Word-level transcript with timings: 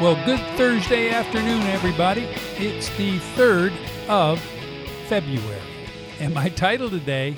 Well, 0.00 0.14
good 0.24 0.40
Thursday 0.56 1.10
afternoon, 1.10 1.60
everybody. 1.64 2.22
It's 2.56 2.88
the 2.96 3.18
3rd 3.36 3.74
of 4.08 4.40
February. 5.08 5.60
And 6.18 6.32
my 6.32 6.48
title 6.48 6.88
today 6.88 7.36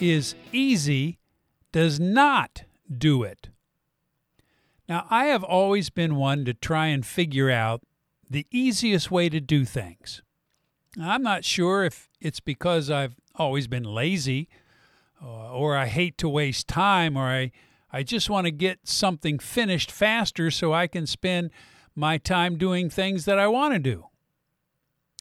is 0.00 0.34
Easy 0.50 1.20
Does 1.70 2.00
Not 2.00 2.64
Do 2.92 3.22
It. 3.22 3.50
Now, 4.88 5.06
I 5.08 5.26
have 5.26 5.44
always 5.44 5.88
been 5.88 6.16
one 6.16 6.44
to 6.46 6.52
try 6.52 6.88
and 6.88 7.06
figure 7.06 7.48
out 7.48 7.82
the 8.28 8.44
easiest 8.50 9.12
way 9.12 9.28
to 9.28 9.38
do 9.38 9.64
things. 9.64 10.20
Now, 10.96 11.12
I'm 11.12 11.22
not 11.22 11.44
sure 11.44 11.84
if 11.84 12.08
it's 12.20 12.40
because 12.40 12.90
I've 12.90 13.14
always 13.36 13.68
been 13.68 13.84
lazy 13.84 14.48
uh, 15.22 15.52
or 15.52 15.76
I 15.76 15.86
hate 15.86 16.18
to 16.18 16.28
waste 16.28 16.66
time 16.66 17.16
or 17.16 17.28
I, 17.28 17.52
I 17.92 18.02
just 18.02 18.28
want 18.28 18.46
to 18.46 18.50
get 18.50 18.80
something 18.82 19.38
finished 19.38 19.92
faster 19.92 20.50
so 20.50 20.72
I 20.72 20.88
can 20.88 21.06
spend 21.06 21.52
my 22.00 22.18
time 22.18 22.56
doing 22.56 22.90
things 22.90 23.26
that 23.26 23.38
I 23.38 23.46
want 23.46 23.74
to 23.74 23.78
do. 23.78 24.06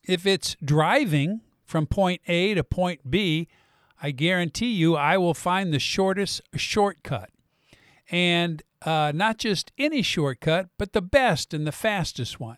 If 0.07 0.25
it's 0.25 0.55
driving 0.63 1.41
from 1.65 1.85
point 1.85 2.21
A 2.27 2.55
to 2.55 2.63
point 2.63 3.11
B, 3.11 3.47
I 4.01 4.11
guarantee 4.11 4.71
you 4.71 4.95
I 4.95 5.17
will 5.17 5.33
find 5.33 5.71
the 5.71 5.79
shortest 5.79 6.41
shortcut. 6.55 7.29
And 8.09 8.63
uh, 8.81 9.11
not 9.13 9.37
just 9.37 9.71
any 9.77 10.01
shortcut, 10.01 10.69
but 10.77 10.93
the 10.93 11.01
best 11.01 11.53
and 11.53 11.67
the 11.67 11.71
fastest 11.71 12.39
one. 12.39 12.57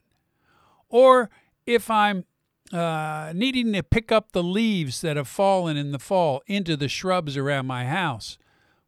Or 0.88 1.30
if 1.66 1.90
I'm 1.90 2.26
uh, 2.72 3.34
needing 3.36 3.74
to 3.74 3.84
pick 3.84 4.12
up 4.12 4.32
the 4.32 4.44
leaves 4.44 5.02
that 5.02 5.18
have 5.18 5.28
fallen 5.28 5.78
in 5.78 5.92
the 5.92 6.00
fall 6.00 6.42
into 6.46 6.78
the 6.78 6.88
shrubs 6.88 7.36
around 7.36 7.66
my 7.66 7.86
house, 7.86 8.38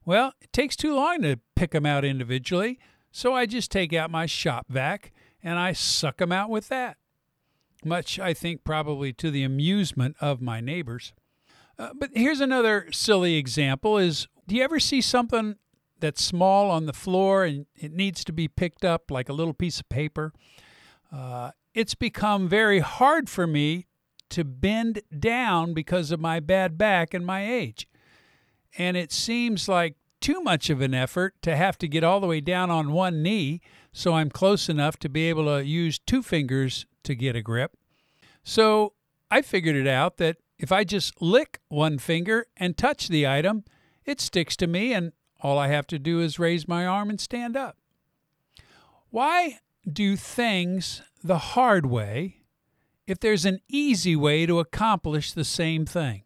well, 0.06 0.34
it 0.42 0.54
takes 0.54 0.76
too 0.76 0.96
long 0.96 1.22
to 1.22 1.40
pick 1.56 1.72
them 1.72 1.86
out 1.86 2.06
individually, 2.06 2.78
so 3.12 3.34
I 3.34 3.46
just 3.46 3.72
take 3.72 3.94
out 3.94 4.12
my 4.12 4.26
shop 4.26 4.66
vac 4.70 5.13
and 5.44 5.60
I 5.60 5.74
suck 5.74 6.18
them 6.18 6.32
out 6.32 6.50
with 6.50 6.70
that. 6.70 6.98
Much, 7.84 8.18
I 8.18 8.34
think, 8.34 8.64
probably 8.64 9.12
to 9.14 9.30
the 9.30 9.44
amusement 9.44 10.16
of 10.22 10.42
my 10.42 10.62
neighbors. 10.62 11.14
Uh, 11.78 11.90
but 11.94 12.12
here's 12.14 12.40
another 12.40 12.88
silly 12.92 13.36
example 13.36 13.98
is 13.98 14.28
do 14.48 14.56
you 14.56 14.64
ever 14.64 14.80
see 14.80 15.02
something 15.02 15.56
that's 16.00 16.24
small 16.24 16.70
on 16.70 16.86
the 16.86 16.94
floor 16.94 17.44
and 17.44 17.66
it 17.76 17.92
needs 17.92 18.24
to 18.26 18.34
be 18.34 18.48
picked 18.48 18.86
up 18.86 19.10
like 19.12 19.30
a 19.30 19.34
little 19.34 19.54
piece 19.54 19.80
of 19.80 19.90
paper? 19.90 20.34
Uh, 21.12 21.52
it's 21.74 21.96
become 21.96 22.48
very 22.48 22.80
hard 22.80 23.30
for 23.30 23.48
me 23.48 23.88
to 24.30 24.44
bend 24.44 25.02
down 25.18 25.74
because 25.74 26.12
of 26.12 26.20
my 26.20 26.40
bad 26.40 26.78
back 26.78 27.14
and 27.14 27.26
my 27.26 27.50
age. 27.50 27.88
And 28.78 28.98
it 28.98 29.12
seems 29.12 29.68
like 29.68 29.96
too 30.22 30.42
much 30.42 30.70
of 30.70 30.82
an 30.82 30.94
effort 30.94 31.36
to 31.42 31.56
have 31.56 31.78
to 31.80 31.88
get 31.88 32.04
all 32.04 32.20
the 32.20 32.28
way 32.28 32.42
down 32.42 32.72
on 32.72 32.92
one 32.92 33.22
knee 33.22 33.62
so 33.94 34.14
I'm 34.14 34.30
close 34.30 34.68
enough 34.68 34.98
to 35.00 35.10
be 35.10 35.30
able 35.30 35.46
to 35.46 35.64
use 35.64 36.00
two 36.00 36.24
fingers 36.24 36.86
to 37.04 37.16
get 37.16 37.36
a 37.36 37.42
grip. 37.42 37.78
So 38.44 38.94
I 39.32 39.42
figured 39.42 39.76
it 39.76 39.88
out 39.88 40.18
that 40.18 40.38
if 40.58 40.72
I 40.72 40.84
just 40.84 41.22
lick 41.22 41.60
one 41.70 42.00
finger 42.00 42.48
and 42.58 42.76
touch 42.76 43.08
the 43.08 43.28
item, 43.28 43.64
it 44.06 44.20
sticks 44.20 44.56
to 44.58 44.68
me, 44.68 44.94
and 44.94 45.14
all 45.42 45.58
I 45.58 45.68
have 45.68 45.88
to 45.88 46.00
do 46.00 46.20
is 46.20 46.40
raise 46.40 46.68
my 46.68 46.86
arm 46.86 47.10
and 47.10 47.22
stand 47.22 47.56
up. 47.56 47.78
Why 49.10 49.60
do 49.92 50.16
things 50.16 51.02
the 51.24 51.38
hard 51.38 51.86
way 51.86 52.38
if 53.06 53.20
there's 53.20 53.46
an 53.46 53.60
easy 53.68 54.16
way 54.16 54.46
to 54.46 54.60
accomplish 54.60 55.34
the 55.34 55.44
same 55.44 55.86
thing? 55.86 56.24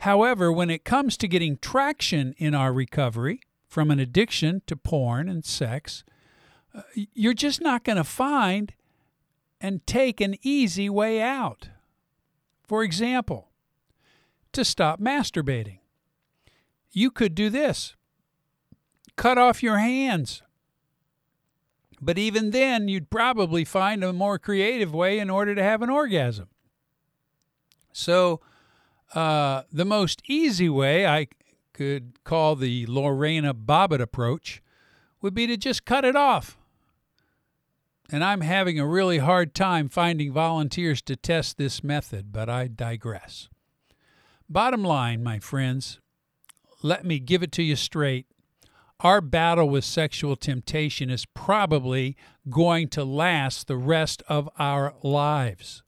However, 0.00 0.50
when 0.50 0.68
it 0.68 0.84
comes 0.84 1.16
to 1.18 1.28
getting 1.28 1.58
traction 1.58 2.34
in 2.38 2.54
our 2.54 2.72
recovery 2.72 3.40
from 3.68 3.90
an 3.90 4.00
addiction 4.00 4.62
to 4.66 4.76
porn 4.76 5.28
and 5.28 5.44
sex, 5.44 6.02
you're 6.94 7.34
just 7.34 7.60
not 7.60 7.84
going 7.84 7.96
to 7.96 8.04
find 8.04 8.72
and 9.60 9.86
take 9.86 10.20
an 10.20 10.36
easy 10.42 10.88
way 10.88 11.20
out. 11.20 11.68
For 12.64 12.82
example, 12.82 13.50
to 14.52 14.64
stop 14.64 15.00
masturbating, 15.00 15.78
you 16.90 17.10
could 17.10 17.34
do 17.34 17.48
this 17.50 17.94
cut 19.16 19.38
off 19.38 19.62
your 19.62 19.78
hands. 19.78 20.42
But 22.00 22.18
even 22.18 22.50
then, 22.50 22.88
you'd 22.88 23.10
probably 23.10 23.64
find 23.64 24.02
a 24.02 24.12
more 24.12 24.38
creative 24.38 24.92
way 24.92 25.18
in 25.18 25.30
order 25.30 25.54
to 25.54 25.62
have 25.62 25.82
an 25.82 25.90
orgasm. 25.90 26.48
So, 27.92 28.40
uh, 29.14 29.62
the 29.70 29.84
most 29.84 30.22
easy 30.26 30.68
way 30.68 31.06
I 31.06 31.28
could 31.72 32.24
call 32.24 32.56
the 32.56 32.86
Lorena 32.86 33.54
Bobbitt 33.54 34.00
approach 34.00 34.62
would 35.20 35.34
be 35.34 35.46
to 35.46 35.56
just 35.56 35.84
cut 35.84 36.04
it 36.04 36.16
off 36.16 36.58
and 38.12 38.22
I'm 38.22 38.42
having 38.42 38.78
a 38.78 38.86
really 38.86 39.18
hard 39.18 39.54
time 39.54 39.88
finding 39.88 40.32
volunteers 40.32 41.00
to 41.02 41.16
test 41.16 41.56
this 41.56 41.82
method, 41.82 42.30
but 42.30 42.50
I 42.50 42.68
digress. 42.68 43.48
Bottom 44.50 44.84
line, 44.84 45.22
my 45.22 45.38
friends, 45.38 45.98
let 46.82 47.06
me 47.06 47.18
give 47.18 47.42
it 47.42 47.52
to 47.52 47.62
you 47.62 47.74
straight. 47.74 48.26
Our 49.00 49.22
battle 49.22 49.68
with 49.68 49.84
sexual 49.84 50.36
temptation 50.36 51.08
is 51.08 51.24
probably 51.24 52.16
going 52.50 52.88
to 52.88 53.02
last 53.02 53.66
the 53.66 53.78
rest 53.78 54.22
of 54.28 54.48
our 54.58 54.94
lives. 55.02 55.82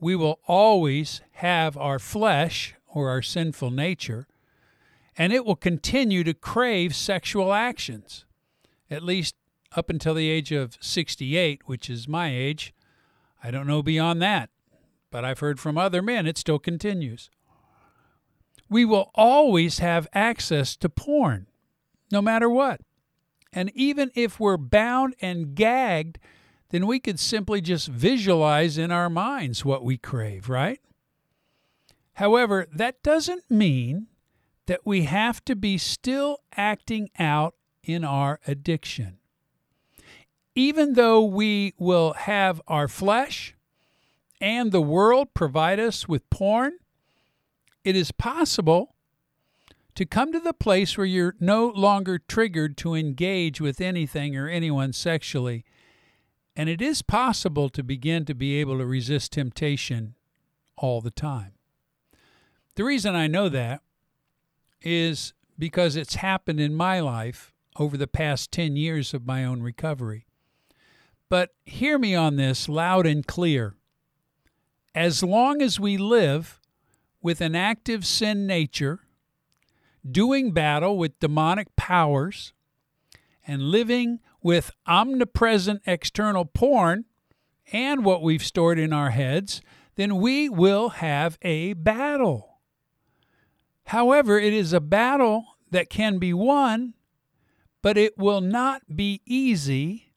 We 0.00 0.16
will 0.16 0.40
always 0.46 1.20
have 1.32 1.76
our 1.76 1.98
flesh 1.98 2.74
or 2.86 3.10
our 3.10 3.20
sinful 3.20 3.70
nature, 3.70 4.26
and 5.16 5.32
it 5.32 5.44
will 5.44 5.56
continue 5.56 6.24
to 6.24 6.32
crave 6.32 6.96
sexual 6.96 7.52
actions. 7.52 8.24
At 8.90 9.02
least 9.02 9.34
up 9.76 9.90
until 9.90 10.14
the 10.14 10.28
age 10.28 10.52
of 10.52 10.78
68, 10.80 11.62
which 11.66 11.90
is 11.90 12.08
my 12.08 12.34
age. 12.34 12.72
I 13.42 13.50
don't 13.50 13.66
know 13.66 13.82
beyond 13.82 14.20
that, 14.22 14.50
but 15.10 15.24
I've 15.24 15.40
heard 15.40 15.60
from 15.60 15.78
other 15.78 16.02
men 16.02 16.26
it 16.26 16.38
still 16.38 16.58
continues. 16.58 17.30
We 18.68 18.84
will 18.84 19.10
always 19.14 19.78
have 19.78 20.08
access 20.12 20.76
to 20.76 20.88
porn, 20.88 21.46
no 22.10 22.20
matter 22.20 22.48
what. 22.48 22.80
And 23.52 23.70
even 23.74 24.10
if 24.14 24.38
we're 24.38 24.58
bound 24.58 25.14
and 25.20 25.54
gagged, 25.54 26.18
then 26.70 26.86
we 26.86 27.00
could 27.00 27.18
simply 27.18 27.60
just 27.60 27.88
visualize 27.88 28.76
in 28.76 28.90
our 28.90 29.08
minds 29.08 29.64
what 29.64 29.84
we 29.84 29.96
crave, 29.96 30.48
right? 30.48 30.80
However, 32.14 32.66
that 32.74 33.02
doesn't 33.02 33.50
mean 33.50 34.08
that 34.66 34.80
we 34.84 35.04
have 35.04 35.42
to 35.46 35.56
be 35.56 35.78
still 35.78 36.38
acting 36.56 37.08
out 37.18 37.54
in 37.82 38.04
our 38.04 38.38
addiction 38.46 39.17
even 40.58 40.94
though 40.94 41.22
we 41.22 41.72
will 41.78 42.14
have 42.14 42.60
our 42.66 42.88
flesh 42.88 43.54
and 44.40 44.72
the 44.72 44.80
world 44.80 45.32
provide 45.32 45.78
us 45.78 46.08
with 46.08 46.28
porn, 46.30 46.72
it 47.84 47.94
is 47.94 48.10
possible 48.10 48.96
to 49.94 50.04
come 50.04 50.32
to 50.32 50.40
the 50.40 50.52
place 50.52 50.98
where 50.98 51.06
you're 51.06 51.36
no 51.38 51.68
longer 51.68 52.18
triggered 52.18 52.76
to 52.76 52.96
engage 52.96 53.60
with 53.60 53.80
anything 53.80 54.36
or 54.36 54.48
anyone 54.48 54.92
sexually. 54.92 55.64
And 56.56 56.68
it 56.68 56.82
is 56.82 57.02
possible 57.02 57.68
to 57.68 57.84
begin 57.84 58.24
to 58.24 58.34
be 58.34 58.56
able 58.56 58.78
to 58.78 58.86
resist 58.86 59.34
temptation 59.34 60.16
all 60.76 61.00
the 61.00 61.12
time. 61.12 61.52
The 62.74 62.82
reason 62.82 63.14
I 63.14 63.28
know 63.28 63.48
that 63.48 63.80
is 64.82 65.34
because 65.56 65.94
it's 65.94 66.16
happened 66.16 66.58
in 66.58 66.74
my 66.74 66.98
life 66.98 67.52
over 67.76 67.96
the 67.96 68.08
past 68.08 68.50
10 68.50 68.74
years 68.74 69.14
of 69.14 69.24
my 69.24 69.44
own 69.44 69.62
recovery. 69.62 70.24
But 71.28 71.50
hear 71.64 71.98
me 71.98 72.14
on 72.14 72.36
this 72.36 72.68
loud 72.68 73.06
and 73.06 73.26
clear. 73.26 73.74
As 74.94 75.22
long 75.22 75.60
as 75.60 75.78
we 75.78 75.96
live 75.96 76.60
with 77.20 77.40
an 77.40 77.54
active 77.54 78.06
sin 78.06 78.46
nature, 78.46 79.00
doing 80.08 80.52
battle 80.52 80.96
with 80.96 81.18
demonic 81.20 81.74
powers, 81.76 82.52
and 83.46 83.62
living 83.62 84.20
with 84.42 84.70
omnipresent 84.86 85.82
external 85.86 86.44
porn 86.44 87.06
and 87.72 88.04
what 88.04 88.22
we've 88.22 88.44
stored 88.44 88.78
in 88.78 88.92
our 88.92 89.10
heads, 89.10 89.62
then 89.96 90.16
we 90.16 90.48
will 90.48 90.90
have 90.90 91.38
a 91.42 91.72
battle. 91.72 92.60
However, 93.86 94.38
it 94.38 94.52
is 94.52 94.72
a 94.72 94.80
battle 94.80 95.46
that 95.70 95.88
can 95.90 96.18
be 96.18 96.32
won, 96.32 96.94
but 97.82 97.96
it 97.96 98.18
will 98.18 98.42
not 98.42 98.82
be 98.94 99.22
easy 99.24 100.07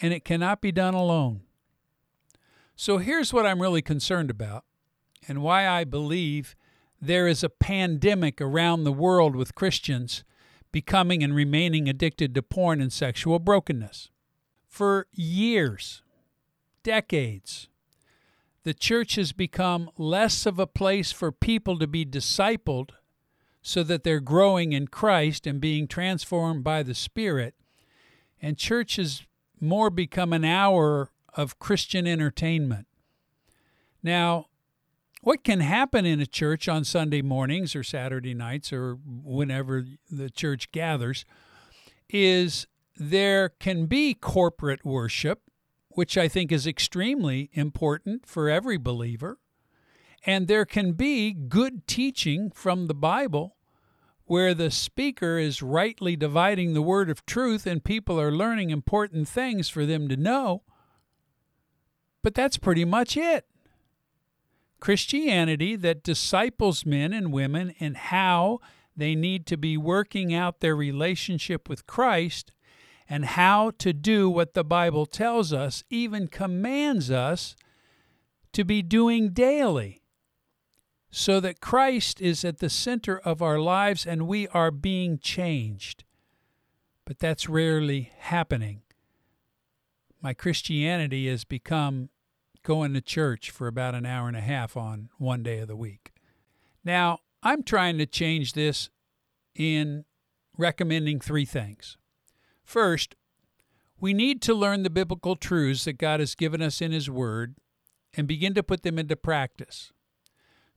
and 0.00 0.12
it 0.12 0.24
cannot 0.24 0.60
be 0.60 0.72
done 0.72 0.94
alone. 0.94 1.42
So 2.76 2.98
here's 2.98 3.32
what 3.32 3.46
I'm 3.46 3.62
really 3.62 3.82
concerned 3.82 4.30
about 4.30 4.64
and 5.28 5.42
why 5.42 5.68
I 5.68 5.84
believe 5.84 6.56
there 7.00 7.28
is 7.28 7.44
a 7.44 7.48
pandemic 7.48 8.40
around 8.40 8.84
the 8.84 8.92
world 8.92 9.36
with 9.36 9.54
Christians 9.54 10.24
becoming 10.72 11.22
and 11.22 11.34
remaining 11.34 11.88
addicted 11.88 12.34
to 12.34 12.42
porn 12.42 12.80
and 12.80 12.92
sexual 12.92 13.38
brokenness. 13.38 14.10
For 14.66 15.06
years, 15.12 16.02
decades, 16.82 17.68
the 18.64 18.74
church 18.74 19.14
has 19.14 19.32
become 19.32 19.90
less 19.96 20.46
of 20.46 20.58
a 20.58 20.66
place 20.66 21.12
for 21.12 21.30
people 21.30 21.78
to 21.78 21.86
be 21.86 22.04
discipled 22.04 22.90
so 23.62 23.82
that 23.82 24.02
they're 24.02 24.20
growing 24.20 24.72
in 24.72 24.88
Christ 24.88 25.46
and 25.46 25.60
being 25.60 25.86
transformed 25.86 26.64
by 26.64 26.82
the 26.82 26.94
Spirit, 26.94 27.54
and 28.42 28.58
church 28.58 28.96
has 28.96 29.22
more 29.60 29.90
become 29.90 30.32
an 30.32 30.44
hour 30.44 31.10
of 31.34 31.58
Christian 31.58 32.06
entertainment. 32.06 32.86
Now, 34.02 34.46
what 35.22 35.42
can 35.42 35.60
happen 35.60 36.04
in 36.04 36.20
a 36.20 36.26
church 36.26 36.68
on 36.68 36.84
Sunday 36.84 37.22
mornings 37.22 37.74
or 37.74 37.82
Saturday 37.82 38.34
nights 38.34 38.72
or 38.72 38.98
whenever 39.06 39.86
the 40.10 40.28
church 40.28 40.70
gathers 40.70 41.24
is 42.10 42.66
there 42.96 43.48
can 43.48 43.86
be 43.86 44.12
corporate 44.12 44.84
worship, 44.84 45.40
which 45.88 46.18
I 46.18 46.28
think 46.28 46.52
is 46.52 46.66
extremely 46.66 47.48
important 47.54 48.26
for 48.26 48.50
every 48.50 48.76
believer. 48.76 49.38
And 50.26 50.46
there 50.46 50.66
can 50.66 50.92
be 50.92 51.32
good 51.32 51.86
teaching 51.86 52.50
from 52.50 52.86
the 52.86 52.94
Bible 52.94 53.56
where 54.26 54.54
the 54.54 54.70
speaker 54.70 55.38
is 55.38 55.62
rightly 55.62 56.16
dividing 56.16 56.72
the 56.72 56.82
word 56.82 57.10
of 57.10 57.26
truth 57.26 57.66
and 57.66 57.84
people 57.84 58.20
are 58.20 58.32
learning 58.32 58.70
important 58.70 59.28
things 59.28 59.68
for 59.68 59.84
them 59.84 60.08
to 60.08 60.16
know. 60.16 60.62
But 62.22 62.34
that's 62.34 62.56
pretty 62.56 62.84
much 62.84 63.16
it. 63.16 63.46
Christianity 64.80 65.76
that 65.76 66.02
disciples 66.02 66.86
men 66.86 67.12
and 67.12 67.32
women 67.32 67.74
in 67.78 67.94
how 67.94 68.60
they 68.96 69.14
need 69.14 69.46
to 69.46 69.56
be 69.56 69.76
working 69.76 70.32
out 70.32 70.60
their 70.60 70.76
relationship 70.76 71.68
with 71.68 71.86
Christ 71.86 72.52
and 73.08 73.24
how 73.24 73.72
to 73.78 73.92
do 73.92 74.30
what 74.30 74.54
the 74.54 74.64
Bible 74.64 75.04
tells 75.04 75.52
us, 75.52 75.84
even 75.90 76.28
commands 76.28 77.10
us 77.10 77.56
to 78.52 78.64
be 78.64 78.82
doing 78.82 79.30
daily, 79.30 80.00
so 81.16 81.38
that 81.38 81.60
Christ 81.60 82.20
is 82.20 82.44
at 82.44 82.58
the 82.58 82.68
center 82.68 83.20
of 83.20 83.40
our 83.40 83.60
lives 83.60 84.04
and 84.04 84.26
we 84.26 84.48
are 84.48 84.72
being 84.72 85.20
changed. 85.20 86.02
But 87.04 87.20
that's 87.20 87.48
rarely 87.48 88.10
happening. 88.18 88.82
My 90.20 90.34
Christianity 90.34 91.28
has 91.28 91.44
become 91.44 92.08
going 92.64 92.94
to 92.94 93.00
church 93.00 93.52
for 93.52 93.68
about 93.68 93.94
an 93.94 94.04
hour 94.04 94.26
and 94.26 94.36
a 94.36 94.40
half 94.40 94.76
on 94.76 95.08
one 95.18 95.44
day 95.44 95.60
of 95.60 95.68
the 95.68 95.76
week. 95.76 96.12
Now, 96.84 97.20
I'm 97.44 97.62
trying 97.62 97.96
to 97.98 98.06
change 98.06 98.54
this 98.54 98.90
in 99.54 100.04
recommending 100.58 101.20
three 101.20 101.44
things. 101.44 101.96
First, 102.64 103.14
we 104.00 104.14
need 104.14 104.42
to 104.42 104.54
learn 104.54 104.82
the 104.82 104.90
biblical 104.90 105.36
truths 105.36 105.84
that 105.84 105.98
God 105.98 106.18
has 106.18 106.34
given 106.34 106.60
us 106.60 106.80
in 106.80 106.90
His 106.90 107.08
Word 107.08 107.54
and 108.14 108.26
begin 108.26 108.52
to 108.54 108.64
put 108.64 108.82
them 108.82 108.98
into 108.98 109.14
practice. 109.14 109.92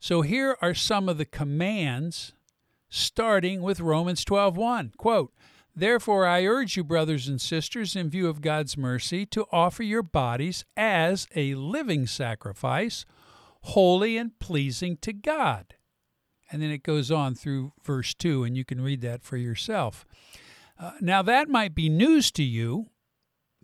So 0.00 0.22
here 0.22 0.56
are 0.62 0.74
some 0.74 1.08
of 1.08 1.18
the 1.18 1.24
commands 1.24 2.32
starting 2.88 3.62
with 3.62 3.80
Romans 3.80 4.24
12:1. 4.24 4.92
Quote, 4.96 5.32
Therefore 5.74 6.26
I 6.26 6.44
urge 6.44 6.76
you 6.76 6.84
brothers 6.84 7.28
and 7.28 7.40
sisters 7.40 7.94
in 7.94 8.10
view 8.10 8.28
of 8.28 8.40
God's 8.40 8.76
mercy 8.76 9.26
to 9.26 9.46
offer 9.52 9.82
your 9.82 10.02
bodies 10.02 10.64
as 10.76 11.28
a 11.34 11.54
living 11.54 12.06
sacrifice, 12.06 13.04
holy 13.62 14.16
and 14.16 14.38
pleasing 14.38 14.96
to 14.98 15.12
God. 15.12 15.74
And 16.50 16.62
then 16.62 16.70
it 16.70 16.82
goes 16.82 17.10
on 17.10 17.34
through 17.34 17.72
verse 17.84 18.14
2 18.14 18.44
and 18.44 18.56
you 18.56 18.64
can 18.64 18.80
read 18.80 19.02
that 19.02 19.22
for 19.22 19.36
yourself. 19.36 20.06
Uh, 20.78 20.92
now, 21.00 21.22
that 21.22 21.48
might 21.48 21.74
be 21.74 21.88
news 21.88 22.30
to 22.30 22.44
you, 22.44 22.86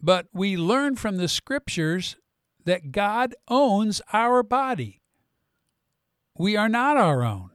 but 0.02 0.26
we 0.32 0.56
learn 0.56 0.96
from 0.96 1.16
the 1.16 1.28
scriptures 1.28 2.16
that 2.64 2.90
God 2.90 3.34
owns 3.48 4.02
our 4.12 4.42
body. 4.42 5.00
We 6.36 6.56
are 6.56 6.68
not 6.68 6.96
our 6.96 7.22
own. 7.22 7.50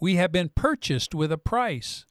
We 0.00 0.16
have 0.16 0.32
been 0.32 0.50
purchased 0.54 1.14
with 1.14 1.30
a 1.30 1.38
price. 1.38 2.04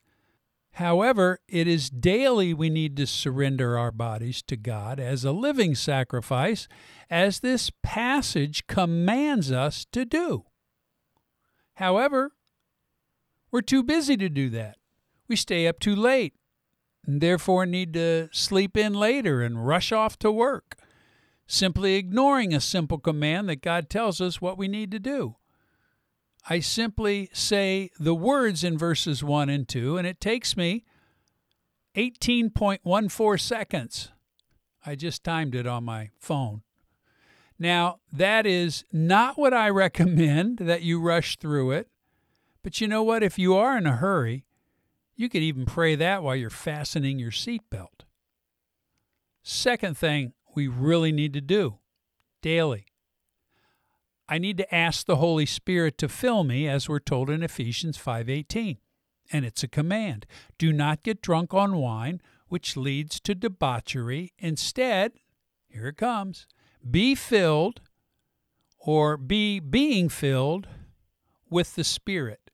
However, 0.76 1.40
it 1.50 1.68
is 1.68 1.90
daily 1.90 2.54
we 2.54 2.70
need 2.70 2.96
to 2.96 3.06
surrender 3.06 3.78
our 3.78 3.92
bodies 3.92 4.42
to 4.44 4.56
God 4.56 5.02
as 5.02 5.26
a 5.26 5.34
living 5.34 5.76
sacrifice, 5.76 6.70
as 7.10 7.42
this 7.42 7.72
passage 7.84 8.68
commands 8.68 9.52
us 9.52 9.86
to 9.92 10.06
do. 10.06 10.46
However, 11.74 12.32
we're 13.52 13.62
too 13.62 13.84
busy 13.84 14.16
to 14.16 14.30
do 14.30 14.50
that. 14.52 14.78
We 15.28 15.36
stay 15.36 15.68
up 15.68 15.82
too 15.82 15.96
late 15.96 16.36
and 17.06 17.20
therefore 17.20 17.66
need 17.66 17.94
to 17.96 18.30
sleep 18.32 18.78
in 18.78 18.94
later 18.94 19.42
and 19.42 19.68
rush 19.68 19.92
off 19.92 20.18
to 20.20 20.32
work, 20.32 20.78
simply 21.48 21.96
ignoring 21.96 22.54
a 22.54 22.62
simple 22.62 22.98
command 22.98 23.50
that 23.50 23.62
God 23.62 23.90
tells 23.90 24.22
us 24.22 24.40
what 24.40 24.58
we 24.58 24.70
need 24.70 24.90
to 24.92 25.00
do. 25.00 25.36
I 26.50 26.60
simply 26.60 27.30
say 27.34 27.92
the 28.00 28.16
words 28.16 28.64
in 28.64 28.78
verses 28.78 29.24
1 29.24 29.50
and 29.50 29.68
2, 29.68 29.98
and 29.98 30.08
it 30.08 30.20
takes 30.20 30.58
me 30.58 30.84
18.14 31.96 33.40
seconds. 33.40 34.10
I 34.86 34.96
just 34.96 35.24
timed 35.24 35.54
it 35.54 35.68
on 35.68 35.84
my 35.84 36.10
phone. 36.18 36.64
Now, 37.60 38.00
that 38.12 38.48
is 38.48 38.86
not 38.92 39.38
what 39.38 39.54
I 39.54 39.70
recommend 39.70 40.58
that 40.58 40.82
you 40.82 41.00
rush 41.00 41.38
through 41.38 41.72
it. 41.72 41.90
But 42.64 42.82
you 42.82 42.88
know 42.88 43.04
what? 43.04 43.24
If 43.24 43.38
you 43.40 43.56
are 43.56 43.78
in 43.78 43.86
a 43.86 43.96
hurry, 43.96 44.46
you 45.16 45.30
could 45.30 45.42
even 45.42 45.66
pray 45.66 45.96
that 45.96 46.24
while 46.24 46.36
you're 46.36 46.50
fastening 46.50 47.20
your 47.20 47.32
seatbelt. 47.32 48.06
Second 49.44 49.98
thing 49.98 50.34
we 50.56 50.68
really 50.68 51.12
need 51.12 51.34
to 51.34 51.42
do 51.42 51.78
daily. 52.42 52.86
I 54.32 54.38
need 54.38 54.56
to 54.60 54.74
ask 54.74 55.06
the 55.06 55.18
Holy 55.18 55.46
Spirit 55.46 55.98
to 55.98 56.08
fill 56.08 56.46
me 56.46 56.66
as 56.66 56.88
we're 56.88 57.00
told 57.00 57.30
in 57.30 57.44
Ephesians 57.44 57.98
5:18. 57.98 58.78
And 59.30 59.44
it's 59.44 59.62
a 59.62 59.68
command. 59.68 60.26
Do 60.58 60.72
not 60.72 61.04
get 61.04 61.22
drunk 61.22 61.54
on 61.54 61.76
wine, 61.76 62.22
which 62.48 62.78
leads 62.78 63.20
to 63.20 63.36
debauchery. 63.36 64.32
Instead, 64.38 65.20
here 65.68 65.88
it 65.88 65.98
comes. 65.98 66.48
Be 66.90 67.14
filled 67.14 67.82
or 68.80 69.18
be 69.18 69.60
being 69.60 70.08
filled 70.08 70.66
with 71.50 71.76
the 71.76 71.84
Spirit. 71.84 72.52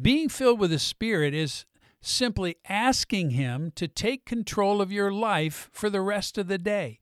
Being 0.00 0.30
filled 0.30 0.58
with 0.58 0.70
the 0.70 0.78
Spirit 0.78 1.34
is 1.34 1.66
simply 2.00 2.56
asking 2.66 3.30
Him 3.30 3.72
to 3.72 3.88
take 3.88 4.24
control 4.24 4.80
of 4.80 4.90
your 4.90 5.12
life 5.12 5.68
for 5.70 5.90
the 5.90 6.00
rest 6.00 6.38
of 6.38 6.48
the 6.48 6.56
day. 6.56 7.00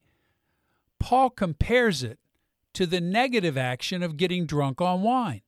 Paul 0.99 1.31
compares 1.31 2.03
it 2.03 2.19
to 2.76 2.84
the 2.84 3.00
negative 3.00 3.56
action 3.56 4.02
of 4.02 4.19
getting 4.19 4.44
drunk 4.44 4.82
on 4.82 5.00
wine. 5.00 5.40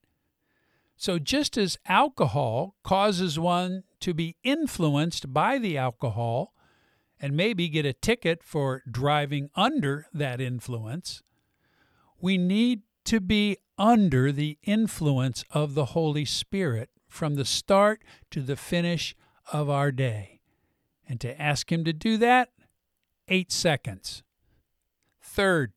So, 0.97 1.19
just 1.19 1.59
as 1.59 1.77
alcohol 1.85 2.75
causes 2.83 3.37
one 3.37 3.83
to 3.99 4.15
be 4.15 4.35
influenced 4.43 5.31
by 5.31 5.59
the 5.59 5.77
alcohol 5.77 6.55
and 7.21 7.37
maybe 7.37 7.69
get 7.69 7.85
a 7.85 7.93
ticket 7.93 8.43
for 8.43 8.81
driving 8.89 9.51
under 9.55 10.07
that 10.11 10.41
influence, 10.41 11.21
we 12.19 12.35
need 12.39 12.81
to 13.05 13.21
be 13.21 13.57
under 13.77 14.31
the 14.31 14.57
influence 14.63 15.45
of 15.51 15.75
the 15.75 15.85
Holy 15.85 16.25
Spirit 16.25 16.89
from 17.07 17.35
the 17.35 17.45
start 17.45 18.03
to 18.31 18.41
the 18.41 18.55
finish 18.55 19.15
of 19.53 19.69
our 19.69 19.91
day. 19.91 20.41
And 21.07 21.21
to 21.21 21.39
ask 21.39 21.71
Him 21.71 21.83
to 21.83 21.93
do 21.93 22.17
that, 22.17 22.49
eight 23.27 23.51
seconds. 23.51 24.23
Third, 25.21 25.73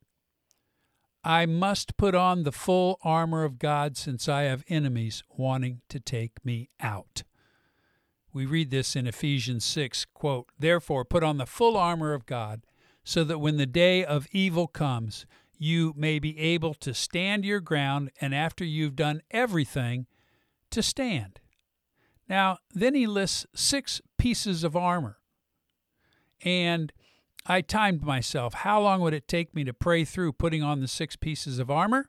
I 1.24 1.46
must 1.46 1.96
put 1.96 2.14
on 2.14 2.42
the 2.42 2.52
full 2.52 2.98
armor 3.04 3.44
of 3.44 3.58
God 3.58 3.96
since 3.96 4.28
I 4.28 4.42
have 4.42 4.64
enemies 4.68 5.22
wanting 5.28 5.82
to 5.88 6.00
take 6.00 6.44
me 6.44 6.68
out. 6.80 7.22
We 8.32 8.46
read 8.46 8.70
this 8.70 8.96
in 8.96 9.06
Ephesians 9.06 9.64
6, 9.64 10.06
quote, 10.14 10.48
Therefore 10.58 11.04
put 11.04 11.22
on 11.22 11.36
the 11.36 11.46
full 11.46 11.76
armor 11.76 12.12
of 12.12 12.26
God, 12.26 12.62
so 13.04 13.24
that 13.24 13.38
when 13.38 13.56
the 13.56 13.66
day 13.66 14.04
of 14.04 14.26
evil 14.32 14.66
comes, 14.66 15.26
you 15.58 15.92
may 15.96 16.18
be 16.18 16.38
able 16.38 16.74
to 16.74 16.94
stand 16.94 17.44
your 17.44 17.60
ground, 17.60 18.10
and 18.20 18.34
after 18.34 18.64
you've 18.64 18.96
done 18.96 19.22
everything, 19.30 20.06
to 20.70 20.82
stand. 20.82 21.40
Now, 22.28 22.58
then 22.72 22.94
he 22.94 23.06
lists 23.06 23.46
six 23.54 24.00
pieces 24.18 24.64
of 24.64 24.74
armor. 24.74 25.18
And 26.44 26.92
I 27.46 27.60
timed 27.60 28.02
myself. 28.02 28.54
How 28.54 28.80
long 28.80 29.00
would 29.00 29.14
it 29.14 29.26
take 29.26 29.54
me 29.54 29.64
to 29.64 29.72
pray 29.72 30.04
through 30.04 30.34
putting 30.34 30.62
on 30.62 30.80
the 30.80 30.88
six 30.88 31.16
pieces 31.16 31.58
of 31.58 31.70
armor? 31.70 32.08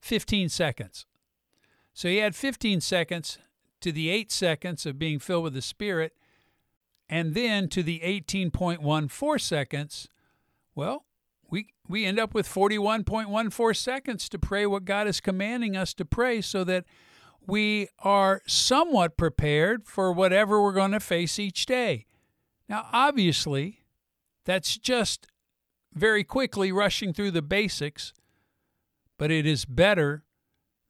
15 0.00 0.48
seconds. 0.48 1.06
So 1.94 2.08
he 2.08 2.18
had 2.18 2.36
15 2.36 2.80
seconds 2.80 3.38
to 3.80 3.90
the 3.92 4.08
eight 4.08 4.30
seconds 4.30 4.86
of 4.86 4.98
being 4.98 5.18
filled 5.18 5.44
with 5.44 5.54
the 5.54 5.62
Spirit, 5.62 6.12
and 7.08 7.34
then 7.34 7.68
to 7.68 7.82
the 7.82 8.00
18.14 8.00 9.40
seconds. 9.40 10.08
Well, 10.74 11.04
we, 11.48 11.68
we 11.88 12.04
end 12.04 12.18
up 12.18 12.34
with 12.34 12.48
41.14 12.48 13.76
seconds 13.76 14.28
to 14.28 14.38
pray 14.38 14.66
what 14.66 14.84
God 14.84 15.06
is 15.06 15.20
commanding 15.20 15.76
us 15.76 15.94
to 15.94 16.04
pray 16.04 16.40
so 16.40 16.64
that 16.64 16.84
we 17.46 17.88
are 18.00 18.42
somewhat 18.46 19.16
prepared 19.16 19.86
for 19.86 20.12
whatever 20.12 20.60
we're 20.60 20.72
going 20.72 20.92
to 20.92 21.00
face 21.00 21.38
each 21.38 21.66
day. 21.66 22.06
Now, 22.68 22.88
obviously, 22.92 23.82
that's 24.46 24.78
just 24.78 25.26
very 25.92 26.24
quickly 26.24 26.72
rushing 26.72 27.12
through 27.12 27.32
the 27.32 27.42
basics, 27.42 28.14
but 29.18 29.30
it 29.30 29.44
is 29.44 29.64
better 29.66 30.24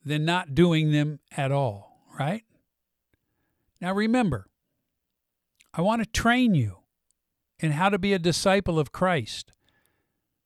than 0.04 0.24
not 0.24 0.54
doing 0.54 0.92
them 0.92 1.18
at 1.36 1.50
all, 1.50 1.98
right? 2.18 2.44
Now, 3.80 3.92
remember, 3.92 4.46
I 5.74 5.80
want 5.80 6.02
to 6.02 6.08
train 6.08 6.54
you 6.54 6.78
in 7.58 7.72
how 7.72 7.88
to 7.88 7.98
be 7.98 8.12
a 8.12 8.18
disciple 8.18 8.78
of 8.78 8.92
Christ 8.92 9.52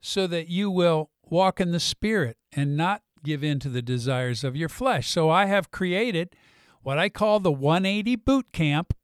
so 0.00 0.26
that 0.26 0.48
you 0.48 0.70
will 0.70 1.10
walk 1.22 1.60
in 1.60 1.72
the 1.72 1.80
Spirit 1.80 2.38
and 2.52 2.76
not 2.76 3.02
give 3.22 3.44
in 3.44 3.58
to 3.60 3.68
the 3.68 3.82
desires 3.82 4.44
of 4.44 4.56
your 4.56 4.68
flesh. 4.68 5.08
So 5.08 5.28
I 5.28 5.46
have 5.46 5.70
created 5.70 6.34
what 6.82 6.98
I 6.98 7.08
call 7.08 7.40
the 7.40 7.52
180 7.52 8.16
Boot 8.16 8.52
Camp. 8.52 8.94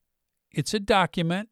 It's 0.53 0.73
a 0.73 0.81
document 0.81 1.51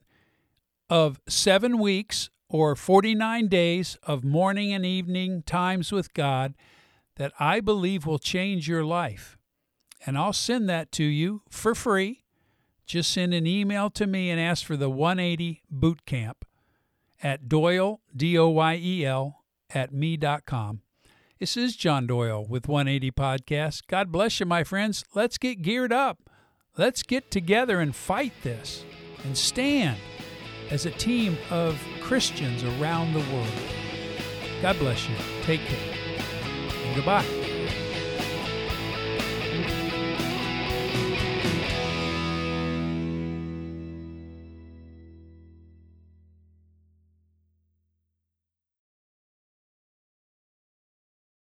of 0.89 1.21
seven 1.29 1.79
weeks 1.79 2.31
or 2.49 2.77
49 2.77 3.49
days 3.49 3.97
of 4.03 4.25
morning 4.25 4.73
and 4.73 4.85
evening 4.85 5.43
times 5.43 5.91
with 5.93 6.15
God 6.15 6.55
that 7.17 7.33
I 7.39 7.61
believe 7.61 8.07
will 8.07 8.19
change 8.19 8.69
your 8.69 8.85
life. 8.85 9.39
And 10.07 10.19
I'll 10.19 10.33
send 10.33 10.69
that 10.69 10.93
to 10.93 11.05
you 11.05 11.43
for 11.49 11.75
free. 11.75 12.25
Just 12.87 13.11
send 13.11 13.33
an 13.33 13.47
email 13.47 13.89
to 13.91 14.07
me 14.07 14.31
and 14.31 14.41
ask 14.41 14.65
for 14.65 14.77
the 14.77 14.91
180 14.91 15.63
Boot 15.71 16.05
Camp 16.05 16.45
at 17.23 17.49
Doyle, 17.49 18.01
D 18.15 18.37
O 18.37 18.49
Y 18.49 18.79
E 18.83 19.07
L, 19.07 19.45
at 19.71 19.93
me.com. 19.93 20.83
This 21.41 21.57
is 21.57 21.77
John 21.77 22.07
Doyle 22.07 22.47
with 22.47 22.69
180 22.69 23.11
Podcast. 23.13 23.87
God 23.87 24.13
bless 24.13 24.39
you, 24.39 24.47
my 24.47 24.63
friends. 24.65 25.05
Let's 25.15 25.39
get 25.39 25.63
geared 25.63 25.93
up. 25.93 26.31
Let's 26.77 27.03
get 27.03 27.31
together 27.31 27.81
and 27.81 27.95
fight 27.95 28.33
this 28.43 28.85
and 29.25 29.37
stand 29.37 29.99
as 30.71 30.87
a 30.87 30.91
team 30.91 31.39
of 31.51 31.81
Christians 32.05 32.63
around 32.65 33.15
the 33.15 33.21
world. 33.35 33.49
God 34.61 34.79
bless 34.79 35.09
you. 35.09 35.17
Take 35.43 35.63
care. 35.63 35.97
And 36.85 36.95
goodbye. 36.95 37.44